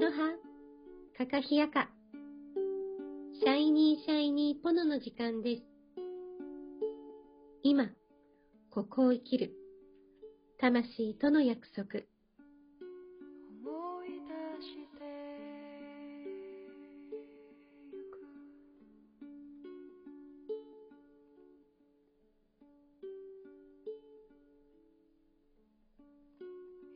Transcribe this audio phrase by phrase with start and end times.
[0.00, 0.32] ロハ、
[1.14, 1.90] カカヒヤカ。
[3.38, 5.62] シャイニーシャイニーポノの時間です。
[7.62, 7.90] 今、
[8.70, 9.52] ここを生きる。
[10.58, 11.84] 魂との約束。
[11.86, 12.00] 思
[14.06, 15.04] い出してく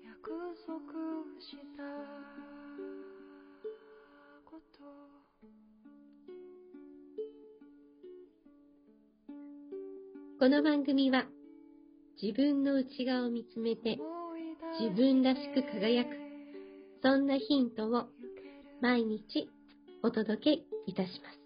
[0.07, 0.31] 約
[0.67, 0.81] 束
[1.39, 2.64] した
[10.35, 11.25] ことこの番組は、
[12.21, 13.99] 自分の内側を見つめて、
[14.79, 16.11] 自分らしく輝く、
[17.03, 18.09] そんなヒントを
[18.83, 19.49] 毎日
[20.03, 21.39] お届けいたします。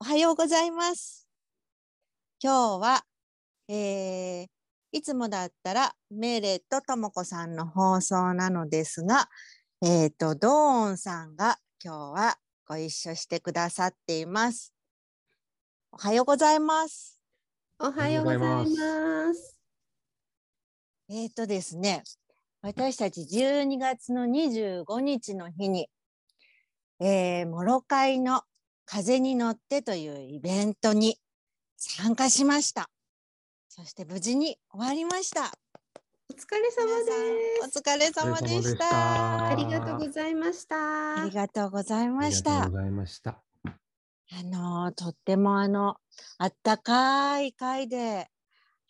[0.00, 1.26] おはようございます。
[2.42, 3.04] 今日は、
[3.68, 4.59] えー
[4.92, 9.28] いつもだったらメーレとともこさんの放送なのですが、
[9.82, 14.74] えっ、と、ドーンさんが今日はご一緒してくださっています。
[15.92, 17.20] おはようございます。
[17.78, 19.58] おはようございます。
[21.08, 22.02] えっ、とですね、
[22.60, 25.88] 私たち12月の25日の日に、
[27.00, 28.42] えー、モロカイの
[28.84, 31.16] 風に乗ってというイベントに
[31.76, 32.90] 参加しました。
[33.80, 35.50] そして無事に終わりました。
[36.28, 37.78] お疲れ様皆です。
[37.78, 39.48] お疲れ様でしたた。
[39.48, 41.22] ありがとうございました。
[41.22, 42.72] ありがとうございましたありがとう。
[42.72, 43.42] ございました。
[43.64, 43.72] あ
[44.44, 45.96] のとってもあの
[46.36, 48.28] あったかい会で、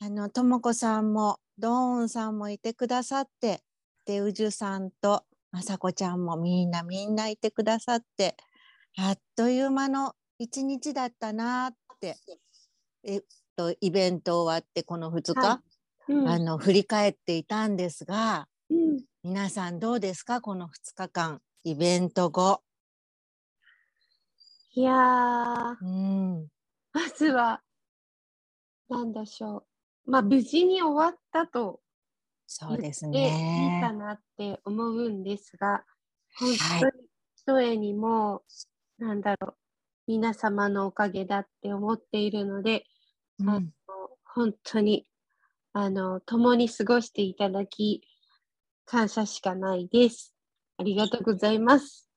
[0.01, 3.63] あのともこさんもドーンさんもいてくださって、
[4.07, 8.35] でうじゅさんとまさこちゃんもみんなみんないてくださって、
[8.99, 12.17] あっという間の一日だったなって。
[13.05, 13.23] えっ
[13.61, 15.63] とイベント終わってこの2日、は
[16.09, 16.29] うん。
[16.29, 19.05] あの振り返っていたんですが、うん。
[19.23, 20.41] 皆さんどうですか？
[20.41, 22.63] この2日間イベント後。
[24.73, 26.47] いやうん、
[27.17, 27.61] ずは、
[28.89, 29.65] なんでしょ
[30.07, 30.11] う。
[30.11, 31.81] まあ、無事に終わったと
[32.47, 33.93] そうです言っていいねか。
[33.93, 35.85] なって思うんですが、
[36.39, 36.81] 本はい。
[36.81, 36.93] 当に
[37.37, 38.43] 一重にも、
[38.99, 39.55] なんだろう、
[40.07, 42.87] 皆様のおかげだって思っているので、
[43.47, 43.73] あうん
[44.33, 45.07] 本当に、
[45.73, 48.03] あの、共に過ごしていただき、
[48.85, 50.35] 感謝しかないです。
[50.79, 52.09] ありがとうございます。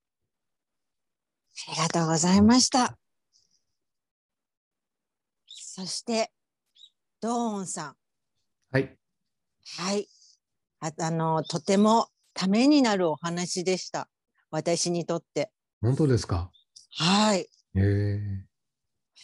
[1.67, 2.97] ありがとうございました。
[5.47, 6.31] そして、
[7.19, 7.95] ドーンさん。
[8.71, 8.97] はい。
[9.77, 10.07] はい。
[10.81, 14.09] ああの、とてもためになるお話でした。
[14.51, 15.51] 私にとって。
[15.81, 16.51] 本当ですか？
[16.97, 17.39] はい。
[17.39, 18.19] へえ。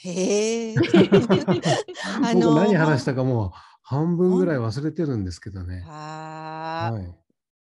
[0.03, 0.75] へえ。
[2.23, 3.51] あ僕の何話したかもう
[3.81, 5.81] 半分ぐらい忘れてるんですけどね。
[5.81, 7.15] ははい。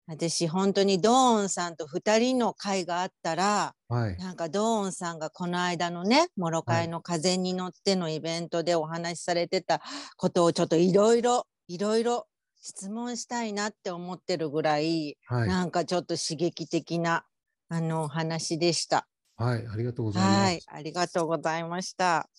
[0.07, 4.17] 私、本当にドーンさんと二人の会があったら、はい。
[4.17, 9.81] なんかドーンさんがこの間のね、モロカイの風に乗ってのイベントでお話しされてた
[10.17, 12.27] ことをちょっといろいろ、いろいろ
[12.61, 15.47] 質問したいなって思ってるぐらい、はい。
[15.47, 17.25] なんかちょっと刺激的な
[17.67, 19.07] あのお話でした。
[19.39, 19.65] はい。
[19.67, 20.37] ありがとうございます。
[20.41, 22.29] はい、ありがとうございました。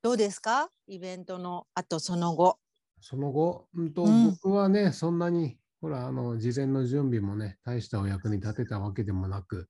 [0.00, 0.70] どうですか？
[0.86, 2.58] イベントの後その後。
[3.00, 9.68] その後、うんと、うん僕はね、そんなに、ほら、あの、事前の準備もね、大したお役に立てたわけでもなく、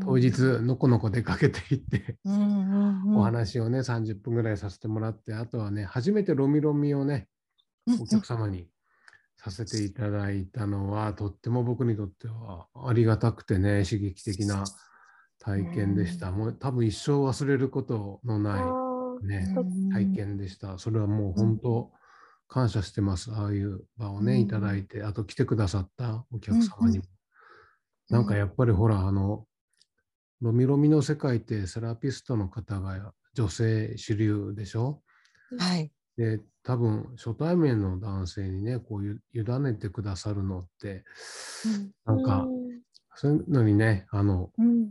[0.00, 7.28] 当日、のこのこ出かけていって、お話をね、30分ぐらいさせてもらって、あとはね、初めてロミロミをね、
[7.86, 8.68] うんお客様に
[9.36, 14.64] させていただいたのは、とっても僕にとってはありがたくてね、刺激的な
[15.46, 16.32] 体験でした。
[16.32, 20.76] もう多分一生忘れることのあなーい、ね、うん体験でした。
[20.78, 21.92] それはもう本当、
[22.48, 23.32] 感謝してます。
[23.32, 27.04] ああいう場をね、うんいただいて、あと来てくださったお客様にも。
[27.04, 27.16] うん
[28.08, 29.46] なんかやっぱりほら、あの、
[30.40, 35.02] ロミロミの世界ってセラピストの方が女性主流でしょ
[35.58, 35.90] はい。
[36.16, 41.04] で、多分初対面の男性にね、こういう委ねてくださるのって、
[42.04, 42.66] なんか、うん
[43.18, 44.90] そういうのにね、あの、うん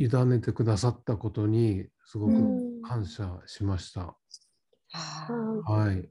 [0.00, 2.36] 委ねてくださったことにすごくう
[2.78, 2.82] ん。
[2.82, 4.16] 感謝しました。
[4.92, 6.08] はい。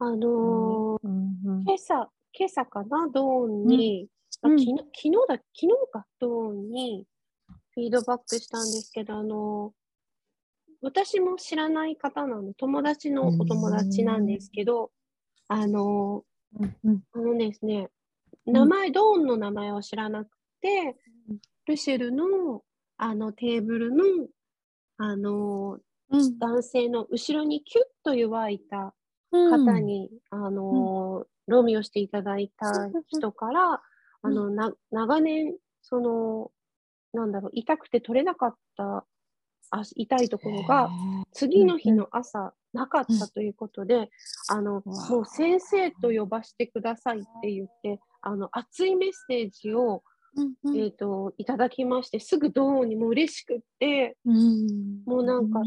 [0.00, 1.08] あのー
[1.64, 4.08] 今朝、今朝かな、ドーンに、
[4.42, 4.52] うん。
[4.54, 7.06] あ昨日昨日だ、昨日か、ドーンに
[7.74, 9.80] フィードバックしたんですけど、あのー
[10.82, 14.90] 私も知らない方なの、友達のお友達なんですけど、
[15.46, 17.82] あのーあのですね、
[18.46, 20.30] ん名前、ドーンの名前を知らなく
[20.60, 20.96] て、
[21.66, 22.62] ルシェルの
[23.02, 24.04] あのテーブルの、
[24.98, 25.80] あのー
[26.40, 28.94] 男性の後ろにキュッと弱いた
[29.30, 32.66] 方に、あのーロミをしていただいた
[33.08, 33.82] 人から、
[34.22, 36.52] あの、な、長年、その、
[37.12, 39.06] なんだろう、痛くて取れなかった、
[39.70, 40.90] あ痛いところが、
[41.32, 44.10] 次の日の朝、なかったということで、
[44.48, 50.02] あの、もう先生と呼ばせてくださいって言って、あの、熱いメッセージを、
[50.36, 50.78] うんうん。
[50.78, 55.02] えっ、と、いただきまして、すぐドーンにもう嬉しくって、うん。
[55.04, 55.60] もうなんか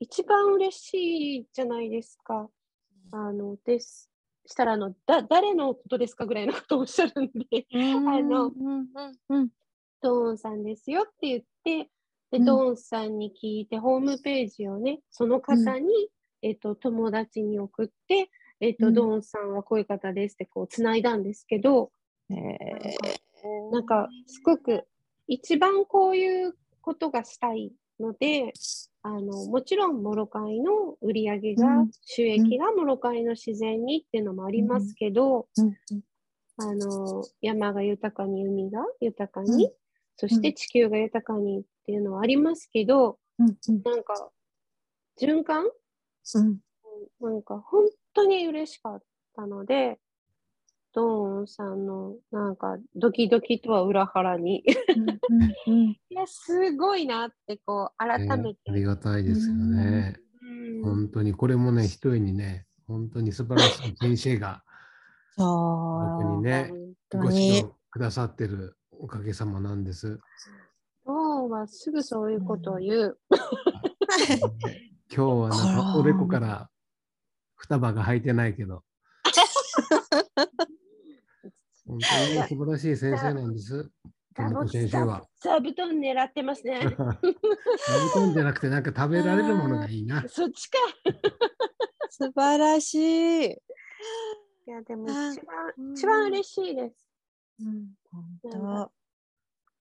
[0.00, 2.48] 一番嬉しいじゃないですか。
[3.12, 4.10] あの、です。
[4.46, 8.08] したら、あの、だ、誰のことですかぐらいのことをおっしゃるんで、うん。
[8.08, 8.86] あのうんうん
[9.28, 9.48] うん
[10.00, 11.90] ドーンさんですよって言って、
[12.30, 12.44] で、うん。
[12.44, 15.88] ドーンさんに聞いて、ホームページをね、その方に、
[16.42, 18.30] えっと、友達に送って、
[18.60, 18.94] えっと、うん。
[18.94, 21.90] ドーンさんはこういう方ですって、こう、つないだんですけど、
[22.28, 22.96] へえ
[23.70, 24.86] なんか、すごく、
[25.26, 28.56] 一番こういうことがしたいので、
[29.02, 31.90] あの、もちろん、モロカイの売り上げが、うん。
[32.02, 35.74] 収益がモロカイの自然にっていうのもありますけど、うん。
[36.56, 39.72] あの、山が豊かに、海が豊かに、うん。
[40.16, 43.18] そして地球が豊かにっていうのはありますけど、
[43.84, 44.30] なんか、
[45.20, 45.66] 循環？
[46.34, 46.60] うん。
[47.20, 49.02] なんか、本当に嬉しかっ
[49.36, 50.00] たので、
[50.94, 54.64] ドーンさんの、なんか、ドキドキとは裏腹に、
[55.66, 58.42] いや、すごいなって、こう、改めて。
[58.42, 60.16] ねありがたいですよね。
[60.18, 60.24] うん
[60.82, 64.62] 本当にこれもね、一重にね、本当に素晴らしい先生が
[65.36, 66.70] そう僕にね、
[67.10, 70.20] 本ご指導くださってるおかげさまなんです。
[71.04, 73.18] ドーンはすぐそういうことを言う。
[75.14, 76.70] 今日はなんかおでこから
[77.56, 78.84] 双葉が履いてないけど、
[81.94, 83.90] 本当にね素晴らしい先生なんです。
[84.34, 85.22] ともこ先生は。
[85.40, 86.80] 座布団狙ってますね。
[86.82, 90.24] 座布団じゃなくてなんか食べられるものがいいな。
[90.28, 90.78] そっちか。
[92.10, 93.46] 素晴らしい。
[93.46, 96.96] いや、でもあ一番、うん一番嬉しいです。
[97.60, 98.92] うん本当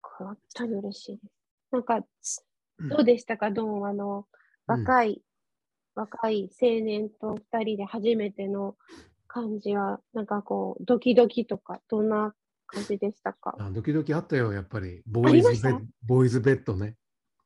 [0.01, 1.33] 本当に嬉しいです。
[1.71, 4.27] なんか、うんどうでしたか、ドンあの、
[4.67, 5.23] うん若い、
[5.95, 8.77] 若い青年と二人で初めての
[9.27, 12.33] 感じは、なんかこう、ドキドキとか、どんな
[12.65, 13.55] 感じでしたか？
[13.59, 15.01] あドキドキあったよ、やっぱり。
[15.05, 16.95] ボーイズベッドボーイズベッドね。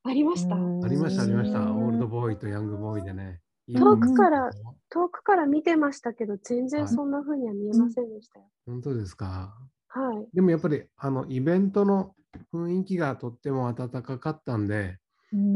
[0.03, 1.59] ありました、うんありました、ありました。
[1.59, 3.39] うんオールドボーイとヤングボーイでね。
[3.71, 4.49] 遠くから
[4.89, 8.45] 遠くから見てましたけど、全然はいそんな風には見えませんでしたよ。
[8.65, 9.55] 本当ですか？
[9.89, 10.27] はい。
[10.33, 12.15] でもやっぱりあのイベントの
[12.51, 14.97] 雰囲気がとっても温かかったんで、
[15.31, 15.53] うん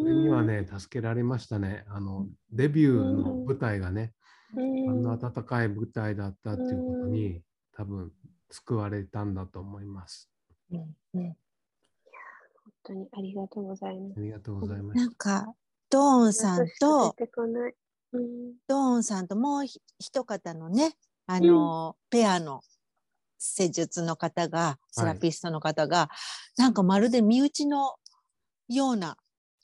[0.00, 1.84] それにはね、助けられましたね。
[1.88, 4.10] あのデビューの舞台がね、うん、
[4.56, 7.40] あんな温かい舞台だったっていうことに、
[7.74, 8.12] 多分
[8.50, 10.30] 救われたんだと思います。
[10.70, 11.36] うんうん
[12.64, 14.18] 本当にありがとうございます。
[14.18, 15.08] ありがとうございまなす。
[15.08, 15.54] んか
[15.88, 17.14] ドーンさんと。
[18.12, 20.96] うんドーンさんともうひ一方のね
[21.26, 22.62] あの、ペアの
[23.38, 26.10] 施術の方がセラピストの方が、
[26.56, 27.94] なんかまるで身内の
[28.68, 29.16] ような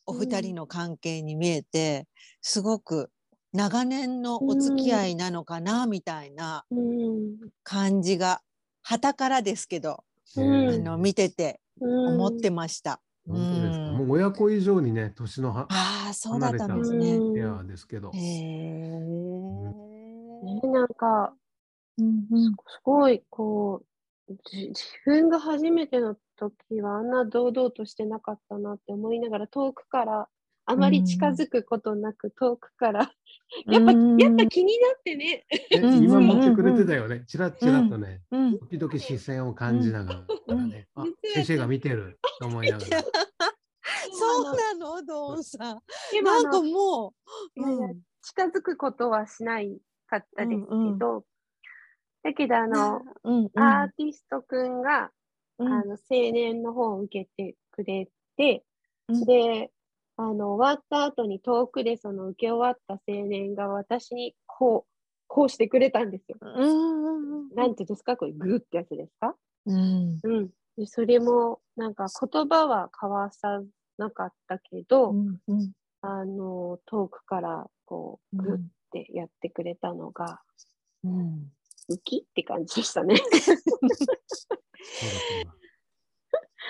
[0.06, 2.06] お二人の関係に見えて、
[2.40, 3.10] すごく
[3.58, 8.40] 長年のお付き合いなのかな、みたいなうん感じが
[8.82, 10.04] 旗からですけど、
[10.36, 13.00] うんあの見ててうん思ってました。
[13.26, 13.84] 本当ですか？
[13.90, 17.18] うんもう親子以上にね、年のはああそうだったんです離ね。
[17.34, 18.16] ペアですけどへ。
[18.16, 18.90] え。
[18.90, 21.34] ね、なんか、
[21.98, 23.82] うんうんすごい、こ
[24.30, 30.28] う、じ自分が初めての時はあんな堂々としてなかったなって思いながら、遠くから、
[30.70, 33.10] あまり近づくことなく、遠くから、
[33.66, 37.24] やっぱ、うんやっぱ気になってね、今持ってくれてたよね。
[37.26, 38.58] ちらちらとね、うん。
[38.58, 40.24] 時々視線を感じながら
[41.32, 43.02] 先生が見てると思いながら。
[44.12, 45.82] そうなの、ドーンさん。
[46.12, 46.42] でもあの。
[46.42, 47.14] なんかも
[47.56, 50.66] う、近づくことはしないかったですけ
[50.98, 51.24] ど、
[52.22, 52.96] だけど、あの、
[53.54, 55.10] アーティストくんが、
[55.58, 55.72] うん。
[55.72, 58.64] あの、青年の方を受けてくれて、
[59.08, 59.24] うん。
[59.24, 59.70] で、
[60.20, 64.92] あの、終わった後に遠くでその受け終わった青年が私にこう、
[65.28, 66.38] こうしてくれたんですよ。
[66.40, 68.16] うんうんうんなんていうんですか？
[68.16, 69.36] これグーってやつですか？
[69.66, 70.18] うん。
[70.22, 70.50] うん。
[70.76, 73.62] でそれも、なんか言葉は交わさ
[73.96, 75.72] なかったけど、うんうん。
[76.02, 78.60] あの、遠くからこう、グーっ
[78.90, 80.40] てやってくれたのが、
[81.04, 81.52] うん。
[81.90, 83.14] ウキって感じでしたね。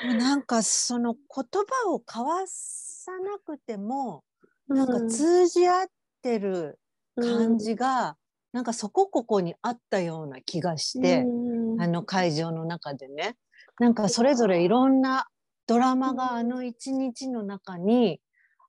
[0.05, 4.23] なんかその言葉を交わさなくても
[4.69, 5.87] なんかうん通じ合っ
[6.23, 6.79] てる
[7.17, 7.59] 感うん。
[7.59, 8.17] じが、
[8.53, 11.83] なんかそこここにあったような気がして、うん。
[11.83, 13.37] あの会場の中でね。
[13.79, 15.29] なんかそれぞれいろんな
[15.67, 18.21] ドラマがあの一日の中に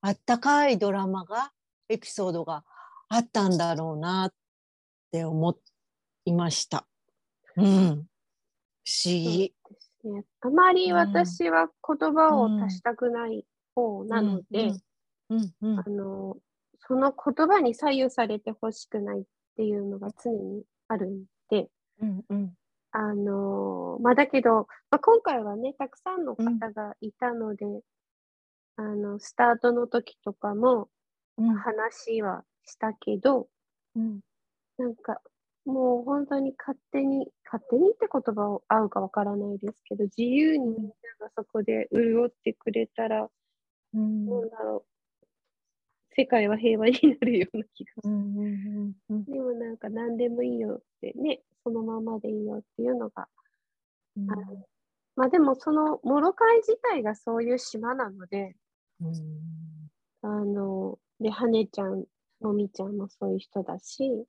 [0.01, 1.51] あったかいドラマが
[1.89, 2.63] エピソードが
[3.09, 4.33] あったんだろうなっ
[5.11, 5.57] て思っ
[6.25, 6.85] いました。
[7.55, 8.05] うん、不思
[9.05, 9.53] 議。
[10.07, 10.25] ね。
[10.41, 14.71] あまり私は言葉を足したくない方なので、
[15.29, 15.53] うん。
[15.61, 15.79] うん。
[15.79, 16.37] あの、
[16.87, 19.23] その言葉に左右されてほしくないっ
[19.57, 21.69] ていうのが常にあるんで、
[22.01, 22.23] うん。
[22.29, 22.53] うん。
[22.91, 27.65] あの、まあ、だけど、まあ、今回はね、たくさんの方がいたので、
[28.77, 30.89] あの、スタートの時とかも
[31.37, 31.55] うん。
[31.55, 33.47] 話はしたけど、
[33.95, 34.19] うん。
[34.77, 35.21] なんか、
[35.69, 43.29] もう本当に勝手に、勝手にって言葉を合うかわからないですけど、自由にみんながそこで潤ってくれたら、
[43.93, 44.25] うん。
[44.25, 44.85] なんだろ
[45.21, 45.25] う、
[46.15, 48.07] 世界は平和になるような気がす。
[48.07, 48.13] る。
[48.13, 49.23] うんうんうん。
[49.25, 53.27] でもなんか何でもいいよってね、そのままでいいよっていうのが、
[54.17, 54.31] うん。
[54.31, 54.65] あの
[55.15, 58.55] まあでもそのモロカイ自体がそういう島なので、
[59.01, 59.13] うん。
[60.21, 62.05] あの、で、ハネちゃん、
[62.41, 64.25] もみちゃんもそういう人だし、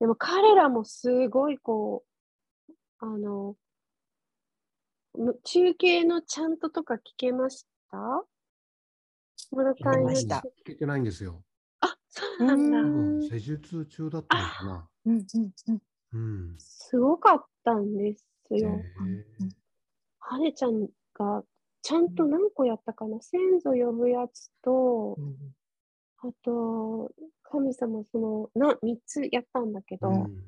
[0.00, 2.04] でも彼らもすごいこ
[2.68, 3.56] う、あの、
[5.14, 7.96] む中継のちゃんととか聞けました？
[9.50, 11.42] モロカイの聞けました中聞けてないんですよ。
[11.80, 12.78] あ、そうなんだ。
[12.78, 14.88] う多ん分施術中だったのかな。
[15.06, 16.56] うんうんうんうん。
[16.58, 18.24] すごかったんです
[18.54, 18.70] へよ。
[18.70, 19.50] ー
[20.20, 21.42] ハネちゃんが
[21.82, 23.20] ちゃんと何個やったかな？
[23.20, 25.36] 先祖呼ぶやつと、うん
[26.20, 30.44] あと、神様その、な、3つやったんだけど、うん。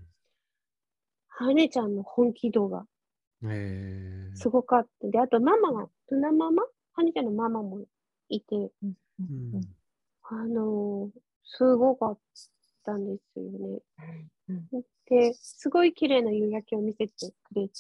[1.29, 2.85] ハネちゃんの本気度が
[3.45, 4.37] えー。
[4.37, 5.09] すごかった。
[5.09, 6.65] で、あとママが、トナママ？
[6.93, 7.85] ハネちゃんのママも
[8.29, 8.95] いて、うん。
[9.21, 9.61] うん
[10.23, 11.21] あのー
[11.53, 12.19] すごかっ
[12.85, 13.81] たんですよね。
[14.49, 14.69] うん。
[15.07, 17.73] で、すごい綺麗な夕焼けを見せてくれて、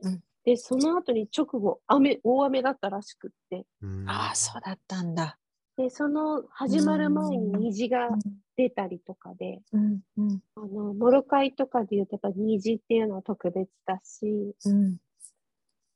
[0.00, 0.24] うん。
[0.44, 4.08] で、その後に直後、雨、大雨だったらしくって、うん。
[4.08, 5.38] ああそうだったんだ。
[5.78, 8.18] で、その始まる前に虹がう
[8.56, 10.00] 出たりとかで、ん。
[10.16, 10.42] うん。
[10.56, 14.96] あの、モロカイとかで言うとやっぱ虹っていうのは特別だし、うん。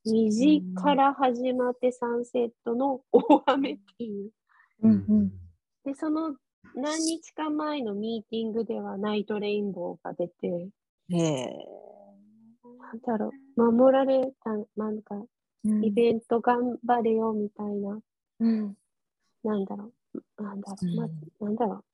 [0.05, 4.31] 虹から始まってサンセットの大雨っていう。
[4.83, 5.33] うんうん。
[5.85, 6.37] で、その
[6.77, 10.69] 何日か前のミーティングではナイトレインボーが出て。
[11.09, 11.19] な
[12.93, 15.17] んだろう、守られた、なんか、
[15.65, 15.85] うん。
[15.85, 17.99] イベント頑張れよみたいな、
[18.39, 18.77] うん
[19.44, 21.20] なんだろう、なんだろう、まうん。
[21.40, 21.84] なんだろう、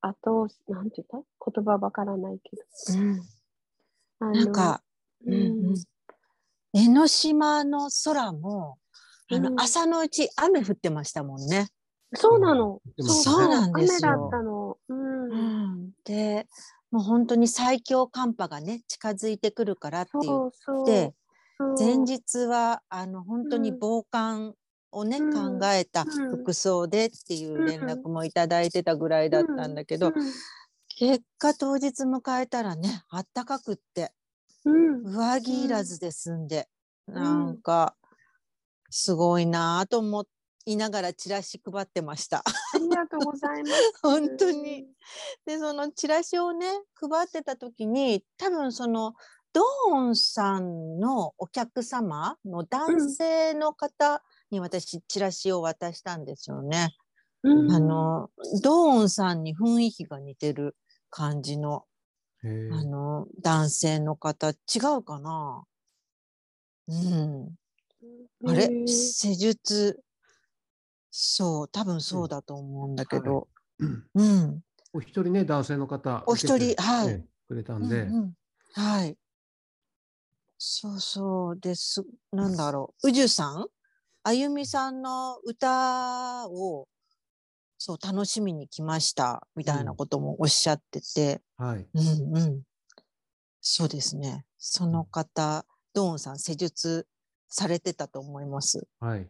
[0.00, 1.50] あと、なんて言った？
[1.52, 2.62] 言葉わからないけど。
[2.94, 3.20] うん。
[4.18, 4.82] あのなんか、
[5.26, 5.36] ううんう
[5.70, 5.72] ん。
[5.72, 5.74] ん、
[6.72, 8.78] 江ノ島の空も
[9.30, 11.68] あの、うん朝のうち雨降ってましたもんね。
[12.14, 12.80] そうなの。
[12.96, 14.12] でもそうなんですよ。
[14.12, 14.78] 雨だったの。
[14.88, 15.90] うん。
[16.04, 16.46] で
[16.92, 20.86] もう本当に最強寒波がね近づいてくるからって言っそうそう。
[20.86, 21.14] て
[21.58, 21.78] そう。
[21.78, 23.78] 前日はあの本当にうん。
[23.80, 24.54] 防寒
[24.92, 30.12] をね、うん考えたうん服装でっていう連絡もいただいてたぐらいだったんだけど、うん
[30.98, 34.12] 結果当日迎えたらねあったかくって
[34.66, 35.02] うん。
[35.04, 36.68] 上着いらずで済んで、
[37.10, 37.94] んなんか
[38.90, 40.24] すごいなぁと思
[40.66, 42.38] いながらチラシ配ってました。
[42.74, 43.92] ありがとうございます。
[44.02, 44.86] 本当に。
[45.46, 49.14] でそのチラシをね配ってた時に多分その
[49.56, 56.94] ドーンさんのお客様の男性の方に私チラシを渡したんですよね。
[57.42, 57.72] うん。
[57.72, 58.30] あの
[58.62, 60.76] ドーンさんに雰囲気が似てる
[61.08, 61.86] 感じの
[62.44, 64.54] あの男性の方違
[64.98, 65.64] うかな？
[66.88, 67.48] うん。
[68.46, 68.66] あれ？
[68.66, 70.02] うん施術？
[71.10, 73.48] そう多分そうだと思うんだけど、
[73.78, 74.60] うんうん。
[74.92, 76.24] お一人ね、男性の方。
[76.26, 77.06] お一人はい。
[77.06, 78.32] ねくれたんで、うんうん。
[78.74, 79.16] はい。
[80.68, 82.04] そうそうです。
[82.32, 83.08] なんだろう。
[83.08, 83.68] 宇宙さん？
[84.24, 86.88] あゆみさんの歌を
[87.78, 91.86] そう楽しみに来ましたみたいなこともおっしゃってて、はい。
[91.94, 92.62] うん、うん
[93.60, 94.44] そうですね。
[94.58, 97.06] その方、ドーンさん施術
[97.48, 98.88] されてたと思います。
[98.98, 99.28] はい。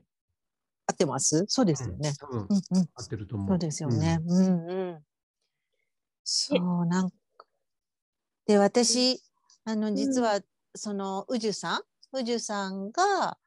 [0.86, 1.44] 合ってます？
[1.48, 2.14] そうですよね。
[2.30, 2.88] うんうん。
[2.94, 3.48] 合ってると思う。
[3.48, 4.20] そうですよね。
[4.26, 5.04] うん、うん、
[6.24, 7.16] そう、なんか。
[8.46, 9.22] で、私、
[9.64, 10.40] あの、実は、
[10.76, 13.38] その、宇宙さん、宇宙さんが、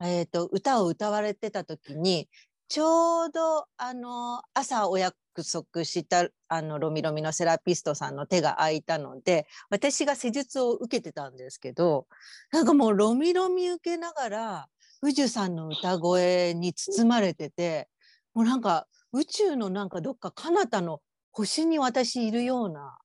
[0.00, 2.28] えっ、と、歌を歌われてた時に、
[2.68, 12.06] ちょうど、あの、朝お約束した、あの、ロミロミのセラピストさんの手が空いたので、私が施術を受けてたんですけど、
[12.50, 14.68] なんかもう、ロミロミ受けながら、
[15.02, 17.88] 宇宙さんの歌声に包まれてて、
[18.34, 21.00] もうなんか、宇宙のなんかどっか彼方の
[21.32, 22.98] 星に私いるような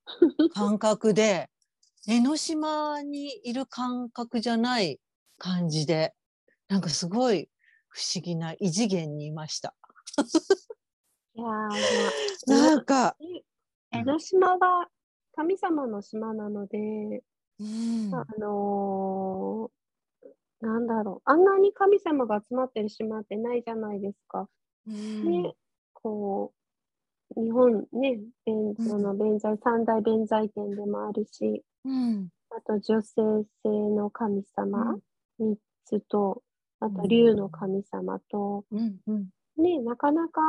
[0.54, 1.50] 感覚で
[2.10, 5.02] 江ノ島にいる感覚じゃない
[5.38, 6.14] 感じで
[6.70, 7.50] なんかすごい
[7.90, 9.76] 不思議な異次元にいました。
[11.36, 11.48] いや
[12.48, 13.18] なんか、
[13.92, 14.90] 江ノ島は
[15.36, 16.78] 神様の島なので、
[17.60, 24.50] うんあのーなんだろう、あんなに神様が集まってる島ってないじゃないですか。
[24.88, 25.54] うんね、
[25.94, 26.54] こ
[27.36, 32.30] う、日本ね、弁うんその弁財、三大弁財天でもあるし、うん。
[32.50, 33.14] あと女性
[33.64, 34.98] 性の神様
[35.40, 36.44] 3つと、
[36.80, 39.30] あとうん竜の神様と、うんうん。
[39.58, 40.42] ね、なかなか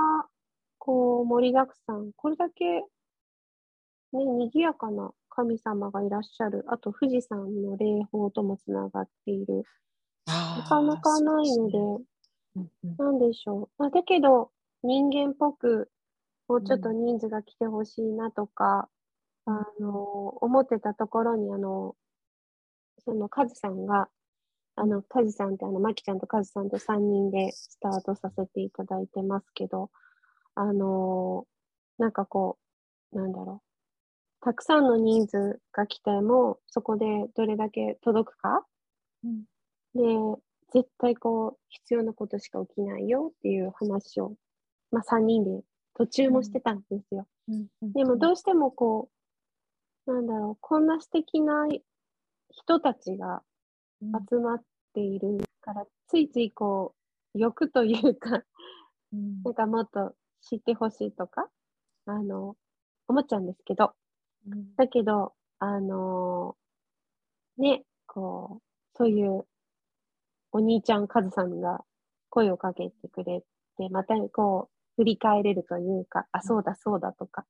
[0.78, 2.84] こう盛りだくさん、これだけ
[4.12, 9.64] ね、賑やかな神様がいらっしゃる、あと富士山の霊峰ともつながっている、
[10.26, 11.78] ななかなかないので、
[12.98, 13.68] なんでしょう。
[13.78, 14.50] まあ、だけど、
[14.82, 15.90] 人間っぽく、
[16.48, 18.88] もうちょっと人数が来てほしいなとか、
[19.50, 21.96] あの、思ってたところに、あの、
[22.98, 24.08] そのカズさんが、
[24.76, 29.90] あの、カズさんってあの、マキちゃんとカズさんと3人でスタートさせていただいてますけど、
[30.54, 31.46] あの、
[31.96, 32.58] なんかこ
[33.12, 34.44] う、なんだろう。
[34.44, 38.66] たくさんの人数が来ても、そこでどれだけ届くか
[39.24, 39.44] うん
[39.94, 40.02] で、
[40.74, 44.34] 絶対こう、必要なことしか起きないよっていう話を、
[44.90, 45.62] まあ3人で
[45.94, 47.26] 途中もしてたんですよ。
[47.48, 49.17] うんうんでもどうしてもこう、
[50.08, 51.66] なんだろう、こんな素敵な
[52.50, 53.42] 人たちが
[54.00, 54.12] うん。
[54.30, 54.62] 集まっ
[54.94, 56.94] ているから、ついついこ
[57.34, 58.42] う、欲というか、
[59.12, 59.42] うん。
[59.42, 61.48] なんかもっと知ってほしいとか、
[62.06, 62.56] あの、
[63.08, 63.92] 思っちゃうんですけど、
[64.46, 64.74] うん。
[64.76, 68.62] だけど、あのーね、こう、
[68.96, 69.44] そういう
[70.52, 71.84] お兄ちゃんカズさんが
[72.30, 73.42] 声をかけてくれ
[73.76, 77.44] て、またこう、振り返れるというか、あ、そうだそうだとか。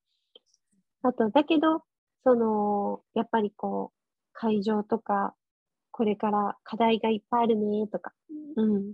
[1.03, 1.83] あと、だけど、
[2.29, 3.99] その、やっぱりこう、
[4.35, 5.35] 会場とか、
[5.91, 8.13] これから課題がいっぱいあるねとか、
[8.57, 8.93] うん。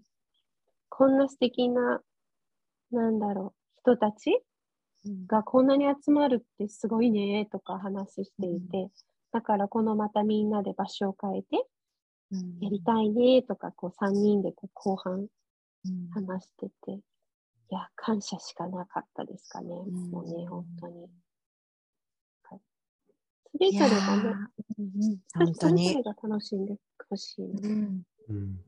[0.89, 2.01] こんな素敵な、
[2.93, 4.41] なんだろう、人たち
[5.05, 8.89] うんがこんなに集まるってすごいねとか話していて、
[9.33, 11.67] だからこのまたみんなで場所を変えて
[12.31, 17.01] うんやりたいねとか、こう3人でこう後半うん話してて、い
[17.71, 19.75] や、感謝しかなかったですかね。
[19.75, 21.09] んもうね、本当に。
[23.59, 24.83] れぞれがね、ー
[25.41, 26.77] うんそれぞにれが楽しんで
[27.09, 27.69] ほしいな。
[27.69, 28.61] うんうん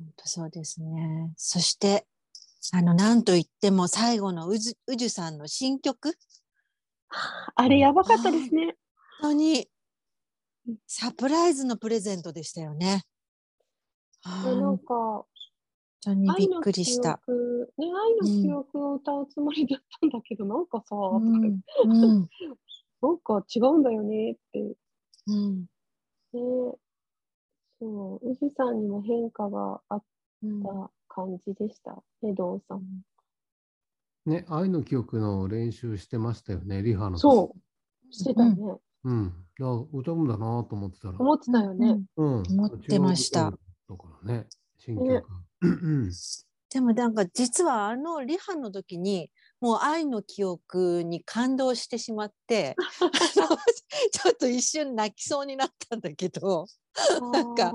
[0.00, 1.32] 本当そうですね。
[1.36, 2.06] そして、
[2.72, 6.16] あの、なんといっても最後のうじうじゅさんの新曲、
[7.56, 8.76] あれやばかったですね。
[9.20, 9.68] 本当に
[10.68, 13.02] うんサプライズのプレゼントでしたよね。
[14.24, 15.26] でなん本か、
[16.02, 17.20] 当にびっくりした。
[17.26, 17.86] 憶、ね、
[18.22, 22.28] 愛の記憶を歌うつもりだったんだけど、なんかさ、うんうん
[23.02, 24.60] なんか違うんだよねって。
[24.60, 24.74] ね、
[25.26, 25.66] うん
[26.32, 26.78] そ
[27.80, 30.02] う、宇治さんにも変化があっ
[30.42, 32.02] うんた感じでした？
[32.22, 32.82] ね、ドンさん。
[34.26, 37.22] ね、愛の記憶の練習してましたよね、リハの時。
[37.22, 38.76] そう、してたよね。
[39.04, 39.46] うん。
[39.58, 41.18] いや、歌うんだなと思ってたら。
[41.18, 42.00] 思ってたよね。
[42.16, 42.42] うん。
[42.42, 45.08] 思ってましただからね、新曲。
[45.08, 45.22] ね
[45.62, 45.66] う
[46.06, 46.10] ん
[46.70, 52.76] でもなんか実はあのリハの時にもう愛の記憶に感動してしまって
[54.12, 56.66] ちょっと一瞬泣きそうになったんだけど
[57.32, 57.72] なんか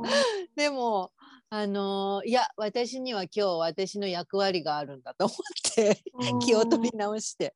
[0.56, 1.12] でも
[1.50, 5.38] あのいや私には今日私の役割があるんだと思っ
[5.76, 6.02] て
[6.44, 7.54] 気を取り直して。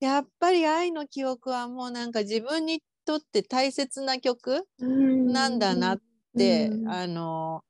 [0.00, 6.00] やっぱり愛の記憶はもうなんか自分にとって大切な曲なんだなっ
[6.38, 6.88] て、うん。
[6.88, 7.62] あの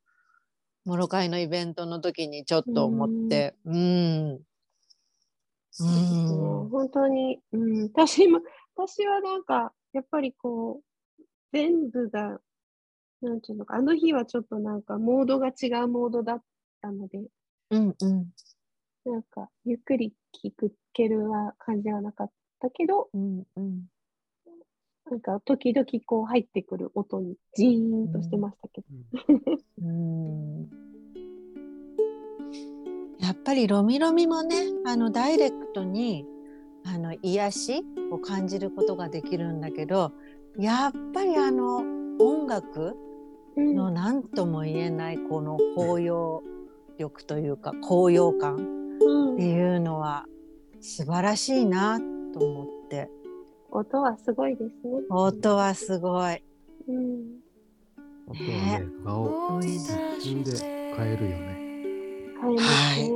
[0.84, 3.56] モロカイのイベントの時にちょっと思って。
[3.64, 4.40] うん
[5.76, 6.64] そうですねう。
[6.66, 6.68] ん。
[6.68, 8.40] 本当に、うん、私も、
[8.76, 10.82] 私はなんか、やっぱりこ
[11.18, 12.40] う、全部が、
[13.20, 16.42] なんていうのか、あの日はちょっとなんか、モードが違うモードだっ
[16.80, 17.28] たので、
[17.70, 18.32] うんうん。
[19.04, 23.90] なんか、ゆっくり聴くけるは感じはなかったけど、うんうん。
[25.06, 28.86] なんか、時々こう入ってくる音にジーンとしてましたけど。
[29.82, 30.93] うん
[33.24, 34.56] やっぱりロミロミもね
[34.86, 36.26] あのダイレクトに
[36.84, 37.82] あの癒し
[38.12, 40.12] を感じることができるんだけど
[40.58, 41.78] やっぱりあの
[42.20, 42.94] 音楽
[43.56, 46.42] うんの何とも言えないこの包容
[46.98, 50.26] 力というか高揚感うんっていうのは
[50.82, 51.98] 素晴らしいな
[52.34, 53.08] と思って
[53.70, 55.02] 音はすごいですね。
[55.08, 56.42] 音はすごい。
[56.86, 57.40] うん。
[58.28, 60.58] あとはね、場をうんで
[60.96, 61.53] 変えるよね。
[62.52, 63.10] ますね。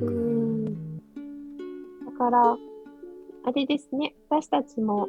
[0.00, 0.96] ううんん。
[0.96, 2.56] だから、
[3.44, 5.08] あれですね、私たちも、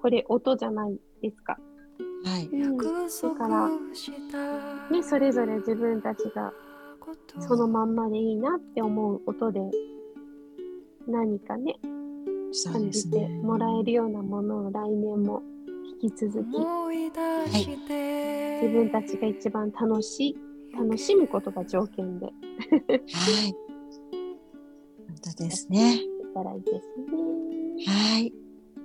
[0.00, 1.58] これ音じゃないですか。
[2.24, 2.46] はい。
[2.46, 2.76] うん。
[2.76, 2.84] だ
[3.36, 3.68] から、
[4.90, 6.52] ね、それぞれ自分たちが
[7.40, 9.60] そのまんまでいいなって思う音で、
[11.06, 11.76] 何かね、
[12.72, 13.28] 感じて。
[13.28, 15.42] もらえるようなものを来年も
[16.02, 20.36] 引き続き思い自分たちが一番楽しい
[20.76, 23.54] 楽しむことが条件ではい。
[25.08, 25.94] 本当ですね。
[25.96, 26.00] い
[26.34, 27.86] たらいいですね。
[27.86, 28.32] はい。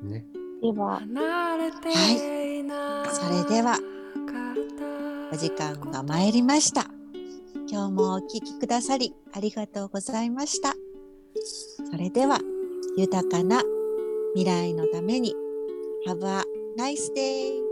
[0.03, 0.25] ね。
[0.61, 3.77] では、離れていなそれでは
[5.31, 6.85] お時間が参りました。
[7.71, 10.73] 今日もお聞きくださりありがとうございました。
[11.91, 12.39] それでは
[12.97, 13.61] 豊かな
[14.35, 15.35] 未来のために
[16.07, 16.43] Have a
[16.77, 17.68] nice day!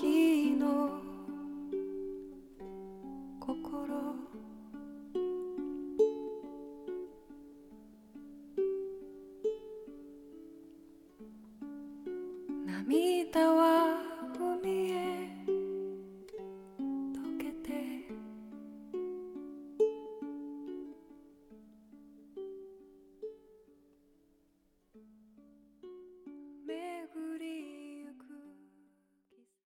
[0.00, 0.91] 日の